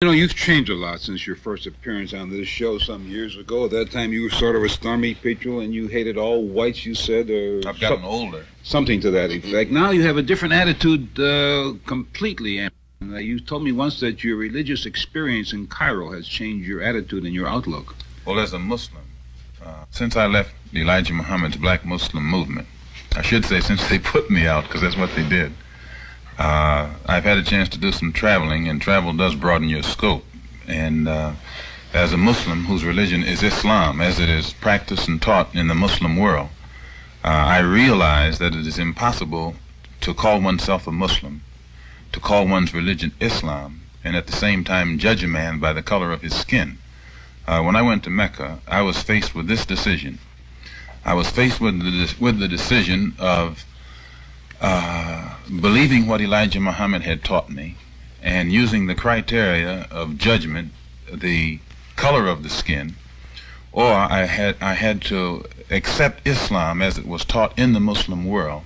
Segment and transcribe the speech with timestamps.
[0.00, 3.36] You know, you've changed a lot since your first appearance on this show some years
[3.36, 3.64] ago.
[3.64, 6.86] At that time, you were sort of a stormy patriot and you hated all whites,
[6.86, 7.28] you said.
[7.30, 8.46] Or I've gotten older.
[8.62, 9.72] Something to that effect.
[9.72, 12.58] Now you have a different attitude uh, completely.
[12.58, 12.70] And
[13.02, 17.24] uh, you told me once that your religious experience in Cairo has changed your attitude
[17.24, 17.96] and your outlook.
[18.24, 19.02] Well, as a Muslim,
[19.64, 22.68] uh, since I left Elijah Muhammad's black Muslim movement,
[23.16, 25.52] I should say since they put me out, because that's what they did.
[26.38, 30.24] Uh, I've had a chance to do some traveling, and travel does broaden your scope.
[30.68, 31.32] And uh,
[31.92, 35.74] as a Muslim whose religion is Islam, as it is practiced and taught in the
[35.74, 36.50] Muslim world,
[37.24, 39.56] uh, I realize that it is impossible
[40.02, 41.42] to call oneself a Muslim,
[42.12, 45.82] to call one's religion Islam, and at the same time judge a man by the
[45.82, 46.78] color of his skin.
[47.48, 50.20] Uh, when I went to Mecca, I was faced with this decision.
[51.04, 53.64] I was faced with the, with the decision of
[54.60, 57.76] uh, believing what Elijah Muhammad had taught me
[58.22, 60.72] and using the criteria of judgment,
[61.12, 61.58] the
[61.96, 62.94] color of the skin,
[63.72, 68.24] or I had I had to accept Islam as it was taught in the Muslim
[68.24, 68.62] world,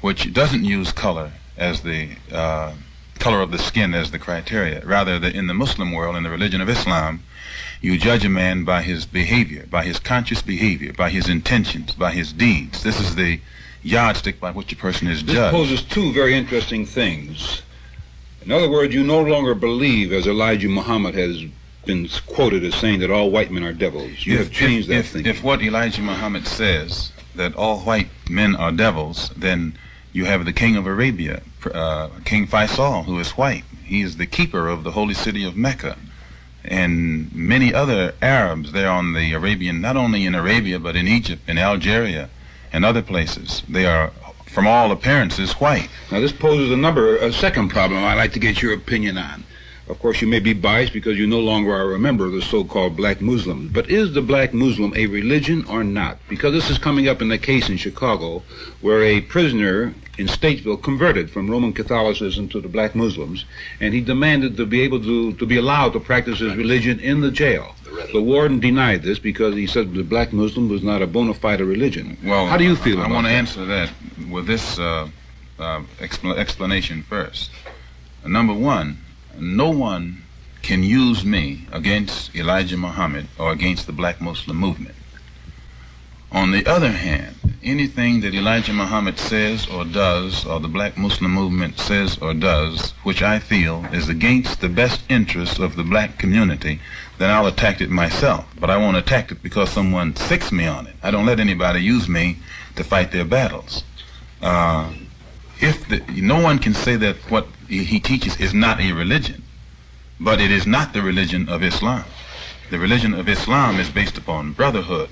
[0.00, 2.74] which doesn't use color as the uh,
[3.18, 4.84] color of the skin as the criteria.
[4.84, 7.22] Rather, the, in the Muslim world, in the religion of Islam,
[7.80, 12.12] you judge a man by his behavior, by his conscious behavior, by his intentions, by
[12.12, 12.82] his deeds.
[12.82, 13.40] This is the
[13.82, 15.54] yardstick by which a person is This judged.
[15.54, 17.62] poses two very interesting things.
[18.42, 21.44] In other words, you no longer believe, as Elijah Muhammad has
[21.84, 24.26] been quoted as saying, that all white men are devils.
[24.26, 25.30] You if, have changed if, that if, thinking.
[25.30, 29.76] If what Elijah Muhammad says, that all white men are devils, then
[30.12, 31.42] you have the king of Arabia,
[31.72, 33.64] uh, King Faisal, who is white.
[33.84, 35.96] He is the keeper of the holy city of Mecca.
[36.64, 41.42] And many other Arabs there on the Arabian, not only in Arabia, but in Egypt,
[41.48, 42.28] in Algeria,
[42.72, 43.62] and other places.
[43.68, 44.10] They are,
[44.46, 45.88] from all appearances, white.
[46.10, 49.44] Now, this poses a number, a second problem I'd like to get your opinion on.
[49.90, 52.42] Of course, you may be biased because you no longer are a member of the
[52.42, 53.70] so-called black Muslim.
[53.72, 56.18] But is the black Muslim a religion or not?
[56.28, 58.44] Because this is coming up in the case in Chicago
[58.80, 63.44] where a prisoner in Statesville converted from Roman Catholicism to the black Muslims,
[63.80, 67.20] and he demanded to be able to, to be allowed to practice his religion in
[67.20, 67.74] the jail.
[68.12, 71.60] The warden denied this because he said the black Muslim was not a bona fide
[71.60, 72.16] religion.
[72.22, 73.90] Well, how do you feel I, I want to answer that
[74.30, 75.08] with this uh,
[75.58, 77.50] uh, expl- explanation first.
[78.24, 78.98] Number one,
[79.38, 80.22] no one
[80.62, 84.94] can use me against Elijah Muhammad or against the black Muslim movement.
[86.32, 91.32] On the other hand, anything that Elijah Muhammad says or does, or the black Muslim
[91.32, 96.18] movement says or does, which I feel is against the best interests of the black
[96.18, 96.80] community,
[97.18, 98.46] then I'll attack it myself.
[98.60, 100.94] But I won't attack it because someone sicks me on it.
[101.02, 102.36] I don't let anybody use me
[102.76, 103.82] to fight their battles.
[104.40, 104.92] Uh,
[105.62, 109.42] if the, no one can say that what he, he teaches is not a religion,
[110.18, 112.04] but it is not the religion of Islam.
[112.70, 115.10] The religion of Islam is based upon brotherhood.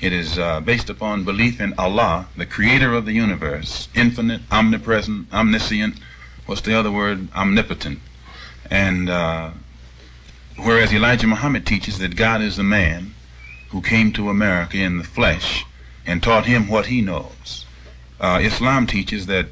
[0.00, 5.32] It is uh, based upon belief in Allah, the creator of the universe, infinite, omnipresent,
[5.32, 5.98] omniscient,
[6.46, 7.28] what's the other word?
[7.34, 7.98] Omnipotent.
[8.70, 9.50] And uh,
[10.56, 13.14] whereas Elijah Muhammad teaches that God is a man
[13.70, 15.64] who came to America in the flesh
[16.06, 17.66] and taught him what he knows.
[18.20, 19.46] Uh, Islam teaches that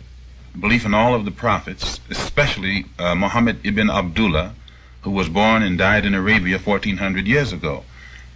[0.61, 4.55] belief in all of the prophets, especially uh, Muhammad ibn Abdullah,
[5.03, 7.85] who was born and died in Arabia 1400 years ago.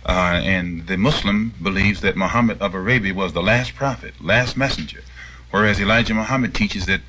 [0.07, 5.03] Uh, and the Muslim believes that Muhammad of Arabia was the last prophet, last messenger,
[5.51, 7.01] whereas Elijah Muhammad teaches that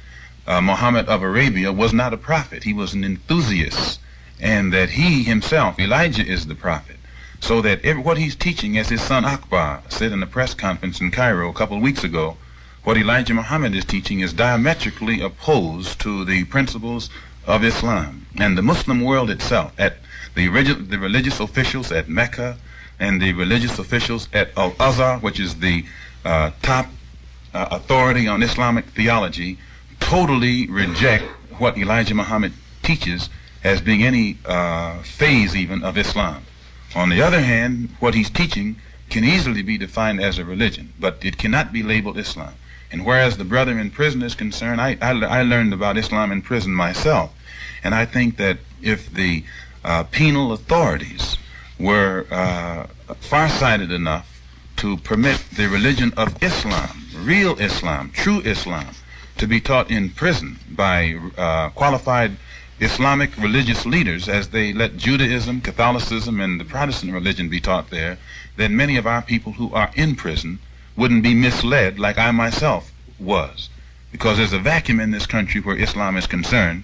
[0.48, 2.64] uh, Muhammad of Arabia was not a prophet.
[2.64, 4.00] He was an enthusiast,
[4.40, 6.98] and that he himself, Elijah, is the prophet.
[7.40, 11.00] So that every, what he's teaching, as his son Akbar said in a press conference
[11.00, 12.38] in Cairo a couple of weeks ago,
[12.84, 17.12] what Elijah Muhammad is teaching is diametrically opposed to the principles
[17.46, 18.26] of Islam.
[18.40, 19.98] And the Muslim world itself, at
[20.34, 22.58] the, the religious officials at Mecca
[23.00, 25.86] and the religious officials at Al Azhar, which is the
[26.26, 26.88] uh, top
[27.54, 29.60] uh, authority on Islamic theology,
[30.00, 31.24] totally reject
[31.60, 33.30] what Elijah Muhammad teaches
[33.64, 36.44] as being any uh, phase even of Islam.
[36.96, 38.76] On the other hand, what he's teaching
[39.10, 42.54] can easily be defined as a religion, but it cannot be labeled Islam.
[42.92, 46.42] And whereas the brother in prison is concerned, I, I, I learned about Islam in
[46.42, 47.34] prison myself.
[47.84, 49.44] And I think that if the
[49.84, 51.38] uh, penal authorities
[51.80, 52.88] were uh,
[53.20, 54.28] farsighted enough
[54.78, 58.88] to permit the religion of Islam, real Islam, true Islam,
[59.38, 62.32] to be taught in prison by uh, qualified
[62.80, 68.18] Islamic religious leaders as they let Judaism, Catholicism, and the Protestant religion be taught there,
[68.58, 70.60] then many of our people who are in prison
[71.02, 73.70] wouldn't be misled like I myself was.
[74.12, 76.84] Because there's a vacuum in this country where Islam is concerned,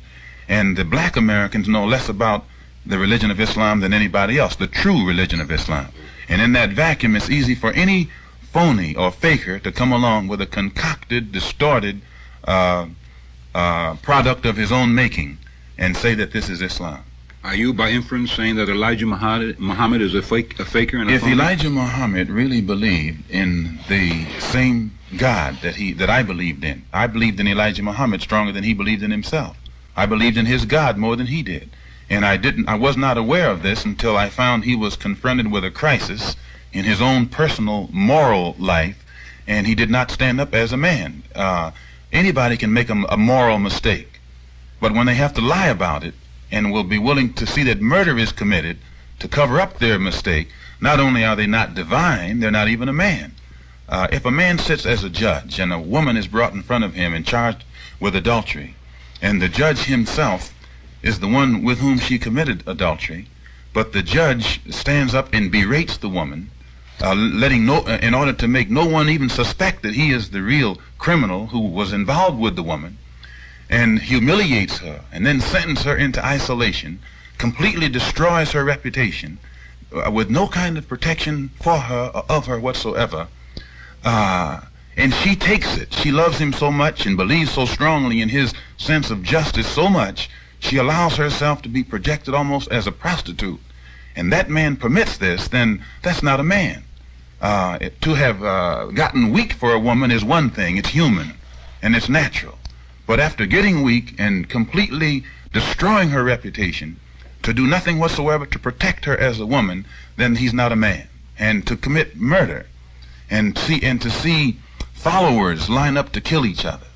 [0.50, 2.44] and the black Americans know less about
[2.84, 5.90] the religion of Islam than anybody else, the true religion of Islam.
[6.28, 8.10] And in that vacuum, it's easy for any
[8.42, 12.02] phony or faker to come along with a concocted, distorted
[12.46, 12.88] uh,
[13.54, 15.38] uh, product of his own making
[15.78, 17.04] and say that this is Islam.
[17.48, 21.14] Are you, by inference, saying that Elijah Muhammad, is a, fake, a faker and a
[21.14, 21.32] If phony?
[21.32, 27.08] Elijah Muhammad really believed in the same God that he that I believed in, I
[27.08, 29.56] believed in Elijah Muhammad stronger than he believed in himself.
[29.96, 31.70] I believed in his God more than he did.
[32.10, 35.50] And I didn't I was not aware of this until I found he was confronted
[35.50, 36.36] with a crisis
[36.74, 39.06] in his own personal moral life
[39.48, 41.24] and he did not stand up as a man.
[41.34, 41.72] Uh,
[42.12, 44.20] anybody can make a, a moral mistake.
[44.82, 46.14] But when they have to lie about it
[46.52, 48.78] and will be willing to see that murder is committed
[49.20, 50.50] to cover up their mistake,
[50.80, 53.34] not only are they not divine, they're not even a man.
[53.90, 56.84] Uh, if a man sits as a judge and a woman is brought in front
[56.84, 57.64] of him and charged
[58.00, 58.76] with adultery,
[59.22, 60.54] and the judge himself
[61.02, 63.28] is the one with whom she committed adultery,
[63.74, 66.50] but the judge stands up and berates the woman,
[67.02, 70.30] uh, letting no, uh, in order to make no one even suspect that he is
[70.30, 72.98] the real criminal who was involved with the woman,
[73.70, 77.00] and humiliates her, and then sentences her into isolation,
[77.38, 79.38] completely destroys her reputation,
[79.94, 83.28] uh, with no kind of protection for her or of her whatsoever.
[84.04, 84.62] Uh,
[84.96, 85.94] and she takes it.
[85.94, 89.90] She loves him so much and believes so strongly in his sense of justice so
[89.90, 90.30] much,
[90.60, 93.60] she allows herself to be projected almost as a prostitute.
[94.16, 96.84] And that man permits this, then that's not a man.
[97.40, 100.78] Uh, to have uh, gotten weak for a woman is one thing.
[100.78, 101.34] It's human
[101.84, 102.58] and it's natural.
[103.08, 105.24] But after getting weak and completely
[105.54, 107.00] destroying her reputation,
[107.42, 109.86] to do nothing whatsoever to protect her as a woman,
[110.18, 111.08] then he's not a man.
[111.40, 112.66] And to commit murder
[113.30, 114.60] and see and to see
[114.94, 116.88] followers line up to kill each other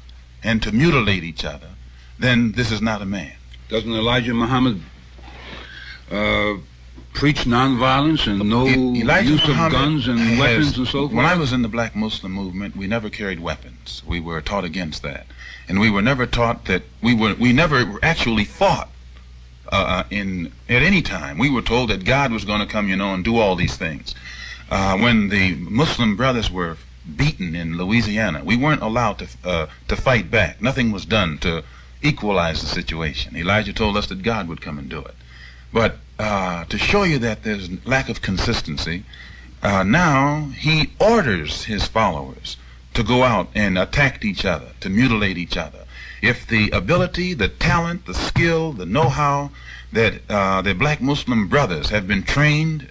[0.43, 1.69] and to mutilate each other,
[2.19, 3.33] then this is not a man.
[3.69, 4.81] Doesn't Elijah Muhammad
[6.11, 6.55] uh,
[7.13, 11.13] preach nonviolence and no Elijah use of guns and has- weapons and so forth?
[11.13, 14.01] When I was in the black Muslim movement, we never carried weapons.
[14.05, 15.25] We were taught against that.
[15.67, 18.89] And we were never taught that we were we never actually fought
[19.71, 21.37] uh, in at any time.
[21.37, 23.77] We were told that God was going to come, you know, and do all these
[23.77, 24.13] things.
[24.69, 26.77] Uh, when the Muslim brothers were
[27.15, 30.61] beaten in Louisiana, we weren't allowed to uh, to fight back.
[30.61, 31.63] Nothing was done to
[32.01, 33.35] equalize the situation.
[33.35, 35.15] Elijah told us that God would come and do it.
[35.71, 39.03] But uh, to show you that there's lack of consistency,
[39.63, 42.57] uh, now he orders his followers
[42.93, 45.85] to go out and attack each other, to mutilate each other.
[46.21, 49.49] If the ability, the talent, the skill, the know-how
[49.93, 52.89] that uh, the black Muslim brothers have been trained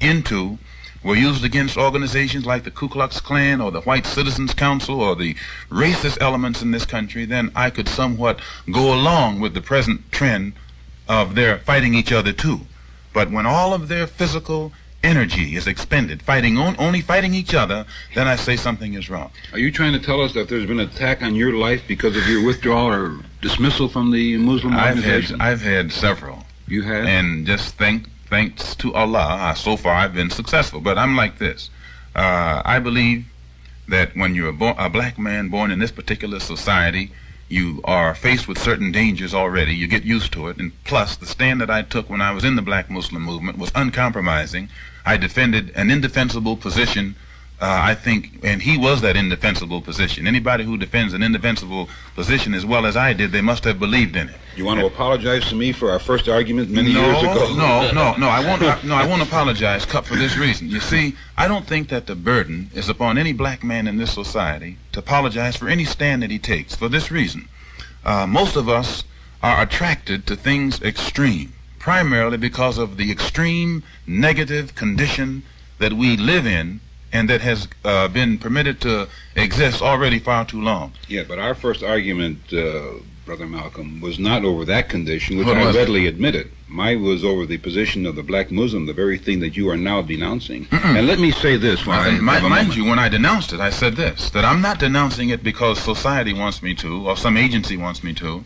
[0.00, 0.58] into
[1.04, 5.14] were used against organizations like the Ku Klux Klan or the White Citizens Council or
[5.14, 5.36] the
[5.70, 8.40] racist elements in this country, then I could somewhat
[8.72, 10.54] go along with the present trend
[11.08, 12.60] of their fighting each other too.
[13.12, 14.72] But when all of their physical
[15.04, 17.84] energy is expended fighting on, only fighting each other,
[18.14, 19.30] then I say something is wrong.
[19.52, 22.16] Are you trying to tell us that there's been an attack on your life because
[22.16, 25.38] of your withdrawal or dismissal from the Muslim I've organization?
[25.38, 27.04] had I've had several, you have?
[27.04, 30.80] and just thank thanks to Allah, so far I've been successful.
[30.80, 31.70] But I'm like this:
[32.16, 33.26] uh, I believe
[33.88, 37.12] that when you're a, a black man born in this particular society,
[37.48, 39.74] you are faced with certain dangers already.
[39.74, 42.44] You get used to it, and plus the stand that I took when I was
[42.44, 44.68] in the black Muslim movement was uncompromising.
[45.04, 47.16] I defended an indefensible position.
[47.64, 50.26] Uh, I think, and he was that indefensible position.
[50.26, 54.16] Anybody who defends an indefensible position as well as I did, they must have believed
[54.16, 54.34] in it.
[54.54, 57.54] you want to apologize to me for our first argument many no, years ago?
[57.56, 58.28] No, no, no.
[58.28, 58.62] I won't.
[58.62, 60.68] I, no, I won't apologize, Kup, for this reason.
[60.68, 64.12] You see, I don't think that the burden is upon any black man in this
[64.12, 66.74] society to apologize for any stand that he takes.
[66.74, 67.48] For this reason,
[68.04, 69.04] uh, most of us
[69.42, 75.44] are attracted to things extreme, primarily because of the extreme negative condition
[75.78, 76.80] that we live in
[77.14, 80.92] and that has uh, been permitted to exist already far too long.
[81.08, 82.94] Yeah, but our first argument, uh,
[83.24, 85.78] Brother Malcolm, was not over that condition, which I was it?
[85.78, 86.50] readily admitted.
[86.68, 89.76] Mine was over the position of the black Muslim, the very thing that you are
[89.76, 90.66] now denouncing.
[90.72, 92.76] And let me say this, while I a mind moment.
[92.76, 96.34] you, when I denounced it, I said this: that I'm not denouncing it because society
[96.34, 98.44] wants me to, or some agency wants me to,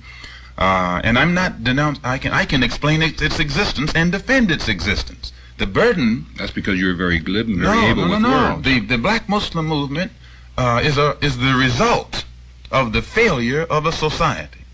[0.59, 1.99] uh, and I'm not denounce.
[2.05, 5.33] I can I can explain it, its existence and defend its existence.
[5.59, 8.55] The burden, That's because you're very glib and very no, able no, no, with no.
[8.55, 8.63] words.
[8.63, 10.13] The the Black Muslim movement
[10.57, 12.25] uh, is a is the result
[12.71, 14.65] of the failure of a society.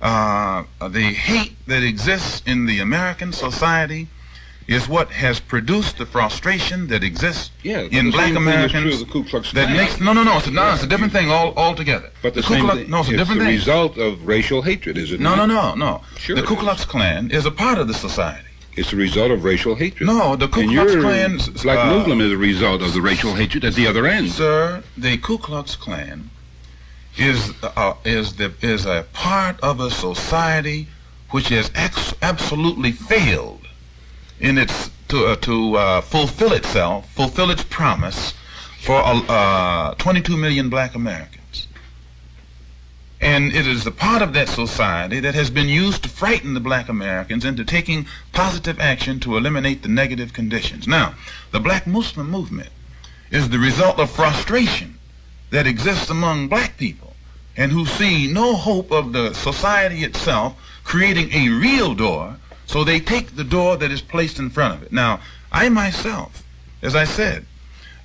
[0.00, 4.08] Uh, the hate that exists in the American society
[4.66, 8.52] is what has produced the frustration that exists yeah, in the black same thing true
[8.52, 11.12] Americans the Ku Klux that makes no no no it's a, no it's a different
[11.12, 12.10] thing all altogether.
[12.22, 12.90] But the, Ku same Klux thing.
[12.90, 13.54] no it's a different the thing.
[13.56, 16.00] result of racial hatred, is it No no no no.
[16.16, 16.56] Sure the Ku.
[16.56, 18.48] Klux Klan is a part of the society.
[18.74, 20.06] It's a result of racial hatred.
[20.06, 21.38] No, the Ku Klux Klan.
[21.62, 24.30] black uh, Muslim is a result of the racial hatred at the other end.
[24.30, 26.30] Sir, the Ku Klux Klan
[27.18, 30.88] is uh, is the is a part of a society
[31.30, 33.66] which has ex- absolutely failed
[34.40, 38.32] in its to uh, to uh, fulfill itself, fulfill its promise
[38.80, 41.41] for uh, 22 million black Americans.
[43.22, 46.60] And it is a part of that society that has been used to frighten the
[46.60, 50.88] black Americans into taking positive action to eliminate the negative conditions.
[50.88, 51.14] Now,
[51.52, 52.70] the black Muslim movement
[53.30, 54.98] is the result of frustration
[55.50, 57.14] that exists among black people
[57.56, 62.36] and who see no hope of the society itself creating a real door,
[62.66, 64.92] so they take the door that is placed in front of it.
[64.92, 65.20] Now,
[65.52, 66.42] I myself,
[66.82, 67.46] as I said,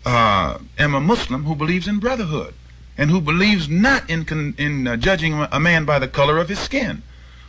[0.06, 2.54] uh, am a Muslim who believes in brotherhood
[2.98, 6.60] and who believes not in, in uh, judging a man by the color of his
[6.60, 7.04] skin.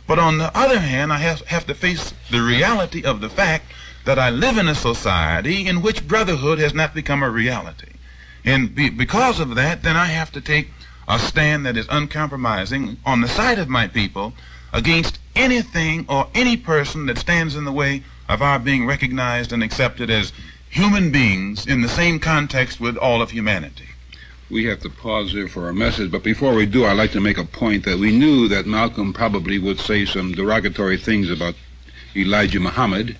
[0.07, 3.65] But on the other hand, I have, have to face the reality of the fact
[4.05, 7.93] that I live in a society in which brotherhood has not become a reality.
[8.45, 10.69] And be, because of that, then I have to take
[11.07, 14.33] a stand that is uncompromising on the side of my people
[14.71, 19.63] against anything or any person that stands in the way of our being recognized and
[19.63, 20.31] accepted as
[20.69, 23.89] human beings in the same context with all of humanity.
[24.49, 27.21] We have to pause here for a message, but before we do, I'd like to
[27.21, 31.53] make a point that we knew that Malcolm probably would say some derogatory things about
[32.15, 33.15] Elijah Muhammad,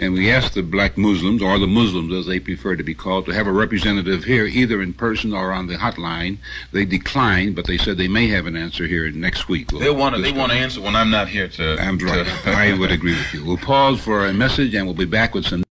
[0.00, 3.26] and we asked the black Muslims, or the Muslims as they prefer to be called,
[3.26, 6.38] to have a representative here, either in person or on the hotline.
[6.72, 9.70] They declined, but they said they may have an answer here next week.
[9.70, 10.22] We'll They want to.
[10.22, 11.78] They want to answer when I'm not here to.
[11.78, 12.46] I'm to- right.
[12.46, 13.44] I would agree with you.
[13.44, 15.62] We'll pause for a message, and we'll be back with some.